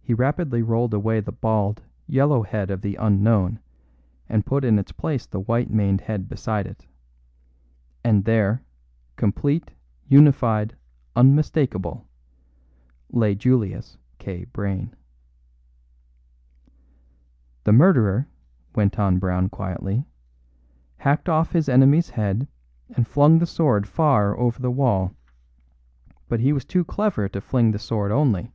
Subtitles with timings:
[0.00, 3.58] He rapidly rolled away the bald, yellow head of the unknown,
[4.28, 6.86] and put in its place the white maned head beside it.
[8.04, 8.62] And there,
[9.16, 9.72] complete,
[10.06, 10.76] unified,
[11.16, 12.06] unmistakable,
[13.10, 14.44] lay Julius K.
[14.44, 14.94] Brayne.
[17.64, 18.28] "The murderer,"
[18.76, 20.04] went on Brown quietly,
[20.98, 22.46] "hacked off his enemy's head
[22.90, 25.16] and flung the sword far over the wall.
[26.28, 28.52] But he was too clever to fling the sword only.